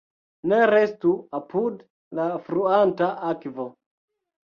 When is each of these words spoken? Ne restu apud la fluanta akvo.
Ne 0.53 0.61
restu 0.71 1.11
apud 1.41 1.85
la 2.23 2.27
fluanta 2.49 3.15
akvo. 3.33 3.73